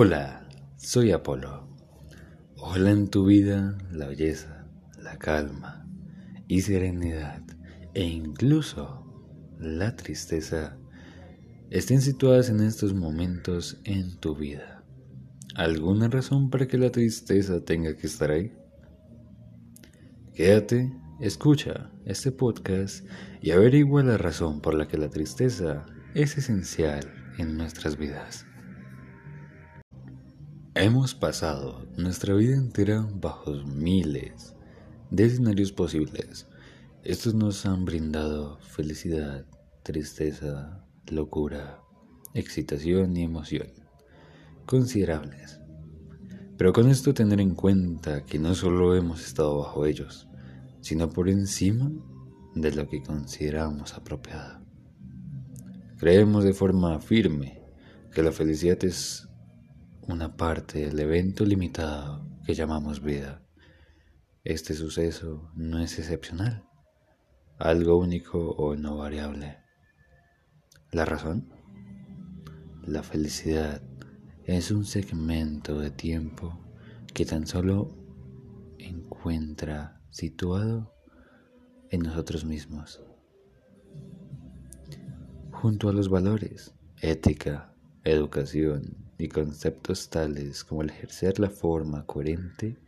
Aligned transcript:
Hola, 0.00 0.46
soy 0.76 1.10
Apolo. 1.10 1.66
Hola 2.54 2.92
en 2.92 3.08
tu 3.08 3.26
vida 3.26 3.76
la 3.90 4.06
belleza, 4.06 4.64
la 4.96 5.18
calma 5.18 5.88
y 6.46 6.60
serenidad 6.60 7.42
e 7.94 8.04
incluso 8.04 9.04
la 9.58 9.96
tristeza 9.96 10.78
estén 11.70 12.00
situadas 12.00 12.48
en 12.48 12.60
estos 12.60 12.94
momentos 12.94 13.80
en 13.82 14.16
tu 14.20 14.36
vida. 14.36 14.84
¿Alguna 15.56 16.06
razón 16.06 16.48
para 16.48 16.68
que 16.68 16.78
la 16.78 16.92
tristeza 16.92 17.64
tenga 17.64 17.96
que 17.96 18.06
estar 18.06 18.30
ahí? 18.30 18.52
Quédate, 20.32 20.92
escucha 21.18 21.90
este 22.04 22.30
podcast 22.30 23.04
y 23.42 23.50
averigua 23.50 24.04
la 24.04 24.16
razón 24.16 24.60
por 24.60 24.74
la 24.74 24.86
que 24.86 24.96
la 24.96 25.10
tristeza 25.10 25.86
es 26.14 26.38
esencial 26.38 27.12
en 27.36 27.56
nuestras 27.56 27.98
vidas. 27.98 28.47
Hemos 30.80 31.12
pasado 31.12 31.84
nuestra 31.96 32.34
vida 32.34 32.54
entera 32.54 33.04
bajo 33.12 33.52
miles 33.64 34.54
de 35.10 35.24
escenarios 35.24 35.72
posibles. 35.72 36.46
Estos 37.02 37.34
nos 37.34 37.66
han 37.66 37.84
brindado 37.84 38.60
felicidad, 38.60 39.44
tristeza, 39.82 40.86
locura, 41.10 41.80
excitación 42.32 43.16
y 43.16 43.24
emoción, 43.24 43.66
considerables. 44.66 45.60
Pero 46.56 46.72
con 46.72 46.88
esto 46.88 47.12
tener 47.12 47.40
en 47.40 47.56
cuenta 47.56 48.24
que 48.24 48.38
no 48.38 48.54
solo 48.54 48.94
hemos 48.94 49.26
estado 49.26 49.58
bajo 49.58 49.84
ellos, 49.84 50.28
sino 50.80 51.10
por 51.10 51.28
encima 51.28 51.90
de 52.54 52.70
lo 52.70 52.88
que 52.88 53.02
consideramos 53.02 53.94
apropiado. 53.94 54.60
Creemos 55.96 56.44
de 56.44 56.52
forma 56.52 57.00
firme 57.00 57.64
que 58.12 58.22
la 58.22 58.30
felicidad 58.30 58.78
es 58.84 59.27
una 60.08 60.36
parte 60.38 60.86
del 60.86 60.98
evento 61.00 61.44
limitado 61.44 62.26
que 62.46 62.54
llamamos 62.54 63.02
vida. 63.02 63.42
Este 64.42 64.72
suceso 64.72 65.50
no 65.54 65.80
es 65.80 65.98
excepcional, 65.98 66.64
algo 67.58 67.98
único 67.98 68.52
o 68.52 68.74
no 68.74 68.96
variable. 68.96 69.58
¿La 70.92 71.04
razón? 71.04 71.52
La 72.86 73.02
felicidad 73.02 73.82
es 74.44 74.70
un 74.70 74.86
segmento 74.86 75.78
de 75.78 75.90
tiempo 75.90 76.58
que 77.12 77.26
tan 77.26 77.46
solo 77.46 77.94
encuentra 78.78 80.00
situado 80.08 80.94
en 81.90 82.00
nosotros 82.00 82.46
mismos, 82.46 83.02
junto 85.52 85.90
a 85.90 85.92
los 85.92 86.08
valores, 86.08 86.74
ética, 87.02 87.74
educación, 88.04 89.07
y 89.18 89.28
conceptos 89.28 90.08
tales 90.08 90.64
como 90.64 90.82
el 90.82 90.90
ejercer 90.90 91.40
la 91.40 91.50
forma 91.50 92.06
coherente 92.06 92.78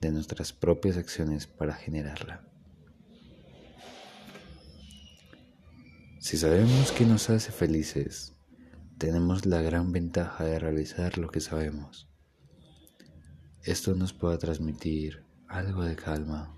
de 0.00 0.12
nuestras 0.12 0.52
propias 0.52 0.96
acciones 0.96 1.46
para 1.46 1.74
generarla. 1.74 2.44
Si 6.20 6.36
sabemos 6.36 6.92
que 6.92 7.04
nos 7.04 7.28
hace 7.30 7.50
felices, 7.50 8.34
tenemos 8.98 9.46
la 9.46 9.60
gran 9.60 9.90
ventaja 9.90 10.44
de 10.44 10.58
realizar 10.58 11.18
lo 11.18 11.30
que 11.30 11.40
sabemos. 11.40 12.08
Esto 13.62 13.94
nos 13.94 14.12
puede 14.12 14.38
transmitir 14.38 15.24
algo 15.48 15.82
de 15.82 15.96
calma. 15.96 16.54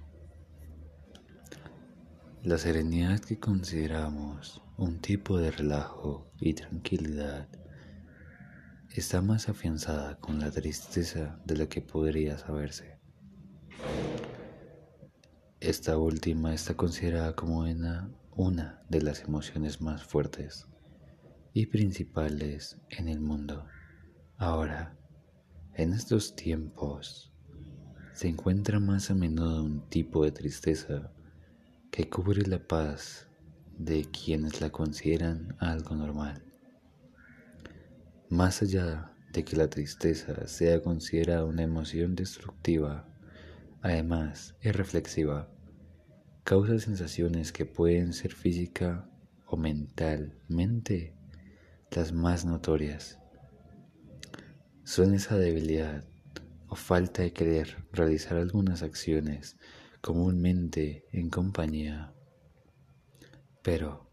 La 2.42 2.58
serenidad 2.58 3.20
que 3.20 3.38
consideramos 3.38 4.60
un 4.77 5.00
tipo 5.00 5.38
de 5.38 5.52
relajo 5.52 6.30
y 6.38 6.54
tranquilidad 6.54 7.48
está 9.00 9.22
más 9.22 9.48
afianzada 9.48 10.18
con 10.18 10.38
la 10.38 10.50
tristeza 10.50 11.40
de 11.44 11.56
lo 11.56 11.68
que 11.68 11.80
podría 11.80 12.36
saberse. 12.36 12.98
Esta 15.61 15.96
última 15.96 16.52
está 16.52 16.74
considerada 16.77 17.34
como 17.34 17.61
una, 17.61 18.11
una 18.33 18.83
de 18.89 19.00
las 19.00 19.22
emociones 19.22 19.80
más 19.80 20.02
fuertes 20.02 20.67
y 21.55 21.67
principales 21.67 22.78
en 22.90 23.08
el 23.08 23.20
mundo. 23.20 23.67
Ahora, 24.36 24.96
en 25.74 25.92
estos 25.92 26.36
tiempos, 26.36 27.33
se 28.12 28.28
encuentra 28.28 28.78
más 28.78 29.11
a 29.11 29.14
menudo 29.14 29.64
un 29.64 29.88
tipo 29.88 30.24
de 30.24 30.33
tristeza 30.33 31.12
que 31.90 32.11
cubre 32.11 32.42
la 32.46 32.58
paz 32.67 33.28
de 33.78 34.05
quienes 34.05 34.61
la 34.61 34.70
consideran 34.70 35.56
algo 35.61 35.94
normal. 35.94 36.52
Más 38.32 38.62
allá 38.62 39.12
de 39.30 39.44
que 39.44 39.56
la 39.56 39.68
tristeza 39.68 40.48
sea 40.48 40.80
considerada 40.80 41.44
una 41.44 41.64
emoción 41.64 42.14
destructiva, 42.14 43.06
además 43.82 44.56
es 44.62 44.74
reflexiva, 44.74 45.50
causa 46.42 46.78
sensaciones 46.78 47.52
que 47.52 47.66
pueden 47.66 48.14
ser 48.14 48.32
física 48.32 49.06
o 49.44 49.58
mentalmente 49.58 51.14
las 51.90 52.14
más 52.14 52.46
notorias. 52.46 53.18
Son 54.82 55.12
esa 55.12 55.36
debilidad 55.36 56.02
o 56.68 56.74
falta 56.74 57.20
de 57.20 57.34
querer 57.34 57.84
realizar 57.92 58.38
algunas 58.38 58.82
acciones 58.82 59.58
comúnmente 60.00 61.04
en 61.12 61.28
compañía. 61.28 62.14
Pero 63.62 64.10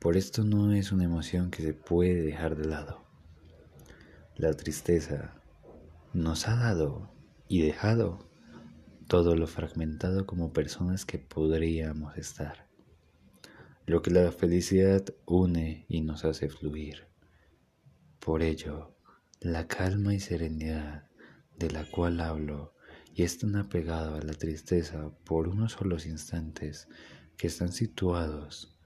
por 0.00 0.18
esto 0.18 0.44
no 0.44 0.74
es 0.74 0.92
una 0.92 1.04
emoción 1.04 1.50
que 1.50 1.62
se 1.62 1.72
puede 1.72 2.20
dejar 2.20 2.56
de 2.56 2.66
lado. 2.66 3.03
La 4.36 4.52
tristeza 4.52 5.40
nos 6.12 6.48
ha 6.48 6.56
dado 6.56 7.08
y 7.46 7.62
dejado 7.62 8.28
todo 9.06 9.36
lo 9.36 9.46
fragmentado 9.46 10.26
como 10.26 10.52
personas 10.52 11.04
que 11.04 11.20
podríamos 11.20 12.18
estar. 12.18 12.66
Lo 13.86 14.02
que 14.02 14.10
la 14.10 14.32
felicidad 14.32 15.04
une 15.24 15.86
y 15.88 16.00
nos 16.00 16.24
hace 16.24 16.48
fluir. 16.48 17.06
Por 18.18 18.42
ello, 18.42 18.96
la 19.38 19.68
calma 19.68 20.14
y 20.14 20.18
serenidad 20.18 21.08
de 21.56 21.70
la 21.70 21.88
cual 21.88 22.20
hablo 22.20 22.74
y 23.14 23.22
es 23.22 23.38
tan 23.38 23.54
apegado 23.54 24.16
a 24.16 24.20
la 24.20 24.34
tristeza 24.34 25.10
por 25.22 25.46
unos 25.46 25.74
solos 25.74 26.06
instantes 26.06 26.88
que 27.36 27.46
están 27.46 27.70
situados 27.70 28.76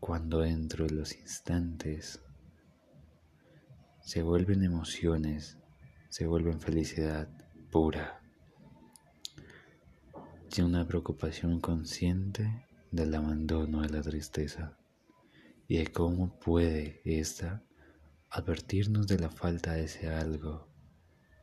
cuando 0.00 0.40
dentro 0.40 0.86
de 0.86 0.94
los 0.94 1.14
instantes 1.14 2.23
se 4.04 4.22
vuelven 4.22 4.62
emociones, 4.62 5.56
se 6.10 6.26
vuelven 6.26 6.60
felicidad 6.60 7.26
pura 7.70 8.20
y 10.54 10.60
una 10.60 10.86
preocupación 10.86 11.58
consciente 11.58 12.66
del 12.92 13.14
abandono 13.14 13.80
de 13.80 13.88
la 13.88 14.02
tristeza 14.02 14.76
y 15.66 15.78
de 15.78 15.86
cómo 15.86 16.38
puede 16.38 17.00
ésta 17.04 17.64
advertirnos 18.30 19.06
de 19.06 19.18
la 19.18 19.30
falta 19.30 19.72
de 19.72 19.84
ese 19.84 20.10
algo 20.10 20.68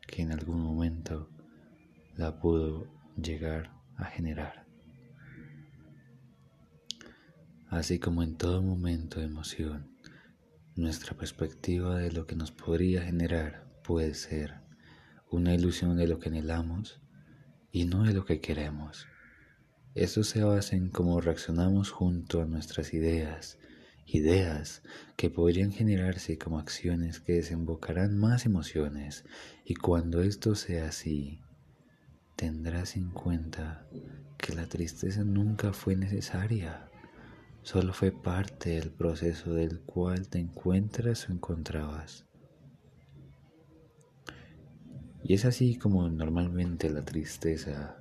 que 0.07 0.21
en 0.21 0.31
algún 0.31 0.61
momento 0.61 1.29
la 2.15 2.39
pudo 2.39 2.87
llegar 3.17 3.71
a 3.97 4.05
generar. 4.05 4.67
Así 7.69 7.97
como 7.97 8.21
en 8.21 8.37
todo 8.37 8.61
momento 8.61 9.19
de 9.19 9.25
emoción, 9.25 9.90
nuestra 10.75 11.17
perspectiva 11.17 11.97
de 11.97 12.11
lo 12.11 12.25
que 12.25 12.35
nos 12.35 12.51
podría 12.51 13.01
generar 13.01 13.67
puede 13.83 14.13
ser 14.13 14.55
una 15.29 15.53
ilusión 15.53 15.97
de 15.97 16.07
lo 16.07 16.19
que 16.19 16.29
anhelamos 16.29 17.01
y 17.71 17.85
no 17.85 18.03
de 18.03 18.13
lo 18.13 18.25
que 18.25 18.39
queremos. 18.39 19.07
Esto 19.95 20.23
se 20.23 20.43
basa 20.43 20.75
en 20.77 20.89
cómo 20.89 21.19
reaccionamos 21.19 21.91
junto 21.91 22.41
a 22.41 22.45
nuestras 22.45 22.93
ideas, 22.93 23.59
ideas 24.05 24.81
que 25.17 25.29
podrían 25.29 25.73
generarse 25.73 26.37
como 26.37 26.59
acciones 26.59 27.19
que 27.19 27.33
desembocarán 27.33 28.17
más 28.17 28.45
emociones 28.45 29.25
y 29.65 29.75
cuando 29.75 30.21
esto 30.21 30.55
sea 30.55 30.87
así, 30.87 31.41
tendrás 32.37 32.95
en 32.95 33.11
cuenta 33.11 33.85
que 34.37 34.55
la 34.55 34.67
tristeza 34.67 35.23
nunca 35.23 35.73
fue 35.73 35.95
necesaria 35.95 36.90
solo 37.63 37.93
fue 37.93 38.11
parte 38.11 38.71
del 38.71 38.91
proceso 38.91 39.53
del 39.53 39.81
cual 39.81 40.27
te 40.27 40.39
encuentras 40.39 41.29
o 41.29 41.31
encontrabas. 41.31 42.25
Y 45.23 45.33
es 45.33 45.45
así 45.45 45.75
como 45.77 46.09
normalmente 46.09 46.89
la 46.89 47.03
tristeza 47.03 47.97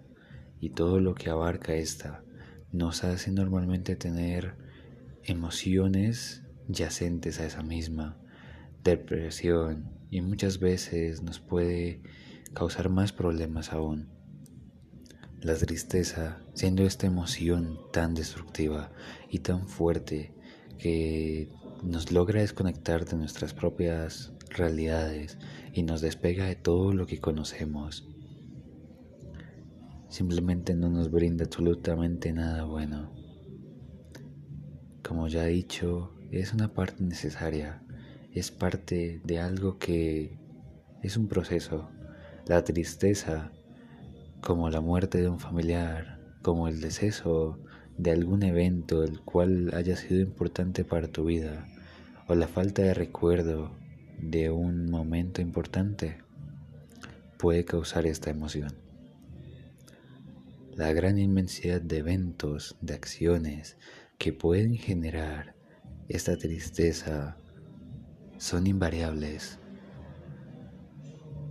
y 0.59 0.71
todo 0.71 1.01
lo 1.01 1.15
que 1.15 1.31
abarca 1.31 1.75
esta 1.75 2.25
nos 2.73 3.05
hace 3.05 3.31
normalmente 3.31 3.97
tener 3.97 4.57
emociones 5.25 6.43
yacentes 6.69 7.41
a 7.41 7.47
esa 7.47 7.63
misma 7.63 8.19
depresión 8.83 9.91
y 10.11 10.23
muchas 10.23 10.59
veces 10.59 11.23
nos 11.23 11.41
puede 11.41 12.03
causar 12.55 12.89
más 12.89 13.13
problemas 13.13 13.73
aún. 13.73 14.20
La 15.43 15.55
tristeza, 15.55 16.43
siendo 16.53 16.83
esta 16.83 17.07
emoción 17.07 17.79
tan 17.93 18.13
destructiva 18.13 18.93
y 19.31 19.39
tan 19.39 19.69
fuerte 19.69 20.35
que 20.79 21.49
nos 21.83 22.13
logra 22.13 22.43
desconectar 22.43 23.07
de 23.07 23.17
nuestras 23.17 23.55
propias 23.55 24.35
realidades 24.51 25.39
y 25.73 25.83
nos 25.83 26.03
despega 26.03 26.45
de 26.45 26.57
todo 26.57 26.93
lo 26.93 27.07
que 27.07 27.21
conocemos. 27.21 28.07
Simplemente 30.11 30.75
no 30.75 30.91
nos 30.91 31.11
brinda 31.11 31.47
absolutamente 31.47 32.35
nada 32.35 32.65
bueno. 32.65 33.11
Como 35.03 35.27
ya 35.29 35.49
he 35.49 35.53
dicho, 35.53 36.13
es 36.31 36.53
una 36.53 36.75
parte 36.75 37.03
necesaria, 37.03 37.83
es 38.31 38.51
parte 38.51 39.23
de 39.25 39.39
algo 39.39 39.79
que 39.79 40.39
es 41.03 41.17
un 41.17 41.29
proceso. 41.29 41.89
La 42.47 42.63
tristeza, 42.63 43.53
como 44.41 44.71
la 44.71 44.81
muerte 44.81 45.21
de 45.21 45.29
un 45.29 45.39
familiar, 45.39 46.19
como 46.43 46.69
el 46.69 46.81
deceso 46.81 47.59
de 47.99 48.11
algún 48.13 48.43
evento 48.43 49.05
el 49.05 49.21
cual 49.21 49.73
haya 49.75 49.97
sido 49.97 50.21
importante 50.21 50.85
para 50.85 51.09
tu 51.09 51.25
vida, 51.25 51.67
o 52.29 52.35
la 52.35 52.49
falta 52.49 52.83
de 52.83 52.95
recuerdo 52.95 53.73
de 54.19 54.51
un 54.51 54.91
momento 54.91 55.43
importante, 55.43 56.19
puede 57.39 57.65
causar 57.65 58.07
esta 58.07 58.31
emoción. 58.31 58.73
La 60.75 60.93
gran 60.93 61.19
inmensidad 61.19 61.81
de 61.81 61.99
eventos, 61.99 62.77
de 62.81 62.95
acciones 62.95 63.77
que 64.19 64.33
pueden 64.33 64.77
generar 64.77 65.55
esta 66.09 66.37
tristeza 66.37 67.37
son 68.39 68.67
invariables. 68.67 69.59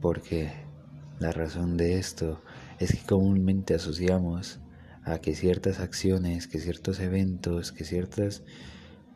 Porque 0.02 0.52
la 1.20 1.32
razón 1.32 1.78
de 1.78 2.00
esto 2.00 2.42
es 2.80 2.94
que 2.94 3.06
comúnmente 3.06 3.74
asociamos 3.76 4.60
a 5.04 5.20
que 5.20 5.36
ciertas 5.36 5.80
acciones, 5.80 6.48
que 6.48 6.60
ciertos 6.60 7.00
eventos, 7.00 7.72
que 7.72 7.84
ciertas 7.84 8.44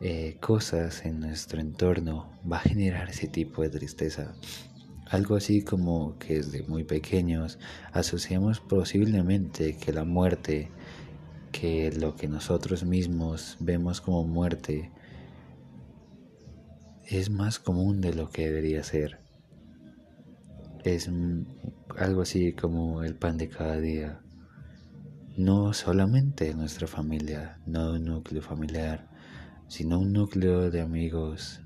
eh, 0.00 0.36
cosas 0.40 1.04
en 1.06 1.20
nuestro 1.20 1.60
entorno 1.60 2.30
va 2.50 2.58
a 2.58 2.60
generar 2.60 3.08
ese 3.08 3.28
tipo 3.28 3.62
de 3.62 3.70
tristeza. 3.70 4.34
Algo 5.06 5.36
así 5.36 5.62
como 5.62 6.18
que 6.18 6.36
desde 6.36 6.62
muy 6.64 6.84
pequeños 6.84 7.58
asociamos 7.92 8.60
posiblemente 8.60 9.76
que 9.76 9.92
la 9.92 10.04
muerte, 10.04 10.70
que 11.52 11.92
lo 11.92 12.16
que 12.16 12.28
nosotros 12.28 12.84
mismos 12.84 13.56
vemos 13.60 14.00
como 14.00 14.26
muerte, 14.26 14.90
es 17.06 17.30
más 17.30 17.58
común 17.58 18.00
de 18.00 18.14
lo 18.14 18.30
que 18.30 18.46
debería 18.46 18.82
ser. 18.82 19.20
Es 20.84 21.08
algo 21.98 22.22
así 22.22 22.52
como 22.52 23.02
el 23.02 23.14
pan 23.14 23.38
de 23.38 23.48
cada 23.48 23.78
día. 23.78 24.20
No 25.36 25.72
solamente 25.72 26.54
nuestra 26.54 26.86
familia, 26.86 27.58
no 27.66 27.92
un 27.92 28.04
núcleo 28.04 28.42
familiar, 28.42 29.08
sino 29.68 29.98
un 29.98 30.12
núcleo 30.12 30.70
de 30.70 30.80
amigos, 30.80 31.60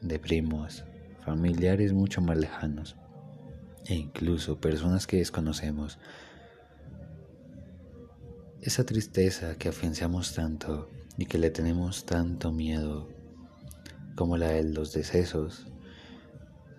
de 0.00 0.18
primos, 0.18 0.84
familiares 1.24 1.92
mucho 1.92 2.20
más 2.20 2.38
lejanos 2.38 2.96
e 3.86 3.94
incluso 3.94 4.60
personas 4.60 5.06
que 5.06 5.18
desconocemos. 5.18 5.98
Esa 8.62 8.84
tristeza 8.84 9.56
que 9.56 9.68
afianzamos 9.68 10.34
tanto 10.34 10.88
y 11.16 11.26
que 11.26 11.38
le 11.38 11.50
tenemos 11.50 12.04
tanto 12.04 12.52
miedo 12.52 13.08
como 14.14 14.36
la 14.36 14.48
de 14.48 14.64
los 14.64 14.92
decesos, 14.92 15.66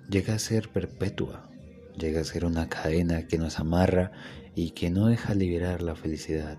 llega 0.09 0.35
a 0.35 0.39
ser 0.39 0.69
perpetua, 0.69 1.50
llega 2.01 2.21
a 2.21 2.23
ser 2.23 2.45
una 2.45 2.67
cadena 2.67 3.27
que 3.27 3.37
nos 3.37 3.59
amarra 3.59 4.11
y 4.55 4.71
que 4.71 4.89
no 4.89 5.05
deja 5.05 5.35
liberar 5.35 5.83
la 5.83 5.95
felicidad. 5.95 6.57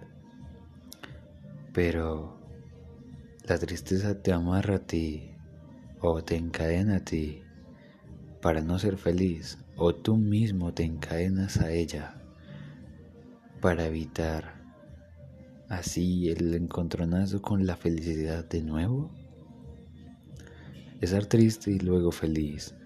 Pero 1.75 2.41
la 3.49 3.59
tristeza 3.59 4.23
te 4.23 4.33
amarra 4.33 4.77
a 4.77 4.87
ti 4.87 5.33
o 6.01 6.23
te 6.23 6.37
encadena 6.37 6.97
a 6.97 7.05
ti 7.05 7.43
para 8.41 8.61
no 8.61 8.79
ser 8.79 8.97
feliz 8.97 9.59
o 9.77 9.95
tú 9.95 10.17
mismo 10.17 10.73
te 10.75 10.85
encadenas 10.85 11.57
a 11.57 11.73
ella 11.73 12.23
para 13.61 13.87
evitar 13.87 14.63
así 15.69 16.31
el 16.31 16.55
encontronazo 16.55 17.43
con 17.43 17.67
la 17.67 17.77
felicidad 17.77 18.49
de 18.49 18.63
nuevo. 18.63 19.11
Estar 21.01 21.27
triste 21.27 21.73
y 21.73 21.81
luego 21.81 22.13
feliz 22.13 22.77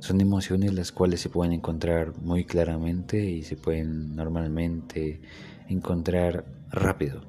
son 0.00 0.20
emociones 0.20 0.72
las 0.72 0.92
cuales 0.92 1.20
se 1.20 1.28
pueden 1.28 1.52
encontrar 1.52 2.16
muy 2.22 2.44
claramente 2.44 3.22
y 3.30 3.42
se 3.42 3.56
pueden 3.56 4.16
normalmente 4.16 5.20
encontrar 5.68 6.44
rápido. 6.70 7.22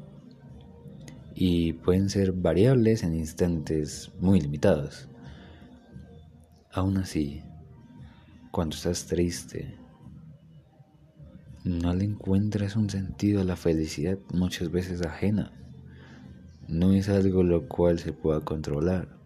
Y 1.35 1.73
pueden 1.73 2.09
ser 2.09 2.31
variables 2.31 3.03
en 3.03 3.13
instantes 3.15 4.11
muy 4.19 4.39
limitados. 4.39 5.09
Aún 6.71 6.97
así, 6.97 7.43
cuando 8.51 8.75
estás 8.75 9.05
triste, 9.05 9.77
no 11.65 11.93
le 11.93 12.05
encuentras 12.05 12.77
un 12.77 12.89
sentido 12.89 13.41
a 13.41 13.45
la 13.45 13.57
felicidad 13.57 14.17
muchas 14.33 14.71
veces 14.71 15.01
ajena. 15.01 15.51
No 16.69 16.93
es 16.93 17.09
algo 17.09 17.43
lo 17.43 17.67
cual 17.67 17.99
se 17.99 18.13
pueda 18.13 18.39
controlar. 18.39 19.20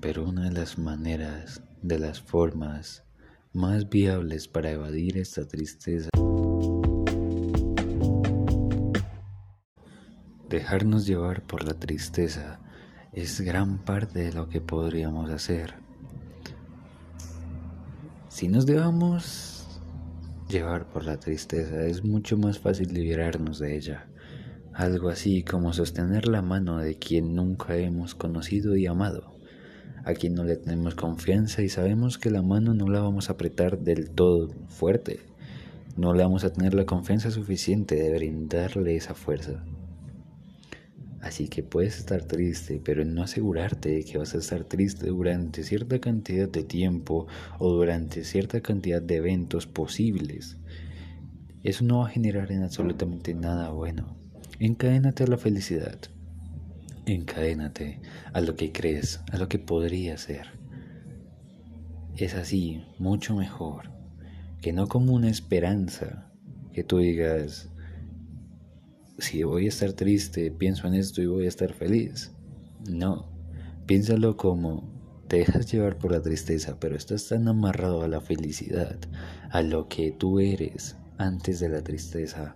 Pero 0.00 0.28
una 0.28 0.44
de 0.44 0.52
las 0.52 0.78
maneras, 0.78 1.60
de 1.82 1.98
las 1.98 2.20
formas 2.20 3.02
más 3.52 3.88
viables 3.88 4.46
para 4.46 4.70
evadir 4.70 5.18
esta 5.18 5.48
tristeza, 5.48 6.08
dejarnos 10.48 11.04
llevar 11.04 11.42
por 11.42 11.64
la 11.64 11.74
tristeza 11.74 12.60
es 13.12 13.40
gran 13.40 13.84
parte 13.84 14.20
de 14.20 14.32
lo 14.32 14.48
que 14.48 14.60
podríamos 14.60 15.30
hacer. 15.30 15.74
Si 18.28 18.46
nos 18.46 18.66
dejamos 18.66 19.80
llevar 20.48 20.88
por 20.88 21.04
la 21.04 21.18
tristeza, 21.18 21.84
es 21.86 22.04
mucho 22.04 22.38
más 22.38 22.60
fácil 22.60 22.94
liberarnos 22.94 23.58
de 23.58 23.76
ella. 23.76 24.08
Algo 24.74 25.08
así 25.08 25.42
como 25.42 25.72
sostener 25.72 26.28
la 26.28 26.40
mano 26.40 26.78
de 26.78 26.98
quien 26.98 27.34
nunca 27.34 27.76
hemos 27.76 28.14
conocido 28.14 28.76
y 28.76 28.86
amado 28.86 29.37
a 30.08 30.14
quien 30.14 30.32
no 30.32 30.42
le 30.42 30.56
tenemos 30.56 30.94
confianza 30.94 31.60
y 31.60 31.68
sabemos 31.68 32.16
que 32.16 32.30
la 32.30 32.40
mano 32.40 32.72
no 32.72 32.88
la 32.88 33.00
vamos 33.00 33.28
a 33.28 33.34
apretar 33.34 33.78
del 33.78 34.08
todo 34.08 34.48
fuerte. 34.68 35.20
No 35.98 36.14
le 36.14 36.22
vamos 36.22 36.44
a 36.44 36.50
tener 36.50 36.72
la 36.72 36.86
confianza 36.86 37.30
suficiente 37.30 37.94
de 37.94 38.16
brindarle 38.16 38.96
esa 38.96 39.12
fuerza. 39.12 39.62
Así 41.20 41.48
que 41.48 41.62
puedes 41.62 41.98
estar 41.98 42.24
triste, 42.24 42.80
pero 42.82 43.04
no 43.04 43.22
asegurarte 43.22 43.90
de 43.90 44.04
que 44.04 44.16
vas 44.16 44.34
a 44.34 44.38
estar 44.38 44.64
triste 44.64 45.08
durante 45.08 45.62
cierta 45.62 45.98
cantidad 45.98 46.48
de 46.48 46.64
tiempo 46.64 47.26
o 47.58 47.70
durante 47.70 48.24
cierta 48.24 48.62
cantidad 48.62 49.02
de 49.02 49.16
eventos 49.16 49.66
posibles. 49.66 50.56
Eso 51.62 51.84
no 51.84 51.98
va 51.98 52.06
a 52.06 52.10
generar 52.10 52.50
en 52.50 52.62
absolutamente 52.62 53.34
nada 53.34 53.68
bueno. 53.72 54.16
Encadénate 54.58 55.24
a 55.24 55.26
la 55.26 55.36
felicidad. 55.36 55.98
Encadénate 57.08 58.02
a 58.34 58.42
lo 58.42 58.54
que 58.54 58.70
crees, 58.70 59.20
a 59.32 59.38
lo 59.38 59.48
que 59.48 59.58
podría 59.58 60.18
ser. 60.18 60.58
Es 62.18 62.34
así, 62.34 62.84
mucho 62.98 63.34
mejor, 63.34 63.90
que 64.60 64.74
no 64.74 64.88
como 64.88 65.14
una 65.14 65.30
esperanza, 65.30 66.30
que 66.74 66.84
tú 66.84 66.98
digas, 66.98 67.70
si 69.16 69.42
voy 69.42 69.64
a 69.64 69.68
estar 69.70 69.94
triste, 69.94 70.50
pienso 70.50 70.86
en 70.86 70.92
esto 70.92 71.22
y 71.22 71.26
voy 71.26 71.46
a 71.46 71.48
estar 71.48 71.72
feliz. 71.72 72.32
No, 72.90 73.26
piénsalo 73.86 74.36
como 74.36 74.92
te 75.28 75.38
dejas 75.38 75.72
llevar 75.72 75.96
por 75.96 76.12
la 76.12 76.20
tristeza, 76.20 76.78
pero 76.78 76.94
estás 76.94 77.26
tan 77.26 77.48
amarrado 77.48 78.02
a 78.02 78.08
la 78.08 78.20
felicidad, 78.20 78.98
a 79.50 79.62
lo 79.62 79.88
que 79.88 80.10
tú 80.10 80.40
eres 80.40 80.98
antes 81.16 81.58
de 81.58 81.70
la 81.70 81.82
tristeza, 81.82 82.54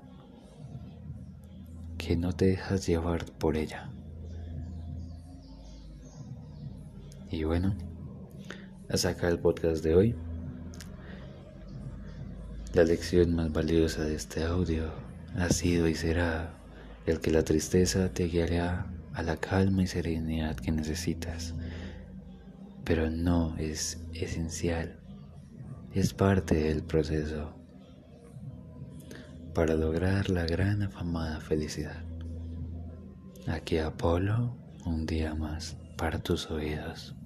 que 1.97 2.17
no 2.19 2.35
te 2.35 2.49
dejas 2.49 2.87
llevar 2.87 3.25
por 3.39 3.57
ella. 3.57 3.91
Y 7.33 7.45
bueno, 7.45 7.75
hasta 8.91 9.09
acá 9.09 9.29
el 9.29 9.39
podcast 9.39 9.83
de 9.83 9.95
hoy. 9.95 10.15
La 12.75 12.85
lección 12.85 13.35
más 13.35 13.51
valiosa 13.51 14.05
de 14.05 14.15
este 14.15 14.45
audio 14.45 14.93
ha 15.39 15.49
sido 15.49 15.89
y 15.89 15.95
será 15.95 16.53
el 17.07 17.21
que 17.21 17.31
la 17.31 17.43
tristeza 17.43 18.11
te 18.11 18.25
guiará 18.25 18.87
a 19.15 19.23
la 19.23 19.39
calma 19.39 19.83
y 19.83 19.87
serenidad 19.87 20.57
que 20.57 20.73
necesitas, 20.73 21.55
pero 22.85 23.09
no 23.09 23.57
es 23.57 24.05
esencial, 24.13 25.01
es 25.95 26.13
parte 26.13 26.55
del 26.55 26.83
proceso 26.83 27.55
para 29.55 29.75
lograr 29.75 30.29
la 30.29 30.45
gran 30.45 30.83
afamada 30.83 31.41
felicidad. 31.41 32.05
Aquí 33.47 33.79
Apolo, 33.79 34.55
un 34.85 35.07
día 35.07 35.35
más 35.35 35.79
para 35.97 36.19
tus 36.19 36.51
oídos. 36.51 37.17